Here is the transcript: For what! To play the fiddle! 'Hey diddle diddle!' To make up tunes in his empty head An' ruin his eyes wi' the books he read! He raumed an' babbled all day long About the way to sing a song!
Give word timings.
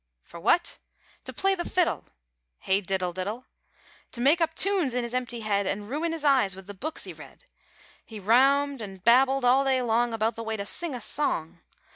For 0.23 0.39
what! 0.39 0.79
To 1.25 1.31
play 1.31 1.53
the 1.53 1.63
fiddle! 1.69 2.05
'Hey 2.57 2.81
diddle 2.81 3.13
diddle!' 3.13 3.45
To 4.13 4.19
make 4.19 4.41
up 4.41 4.55
tunes 4.55 4.95
in 4.95 5.03
his 5.03 5.13
empty 5.13 5.41
head 5.41 5.67
An' 5.67 5.85
ruin 5.87 6.11
his 6.11 6.25
eyes 6.25 6.55
wi' 6.55 6.63
the 6.63 6.73
books 6.73 7.03
he 7.03 7.13
read! 7.13 7.43
He 8.03 8.19
raumed 8.19 8.81
an' 8.81 8.97
babbled 9.05 9.45
all 9.45 9.63
day 9.63 9.79
long 9.83 10.11
About 10.11 10.33
the 10.35 10.41
way 10.43 10.57
to 10.57 10.65
sing 10.65 10.95
a 10.95 11.01
song! 11.01 11.59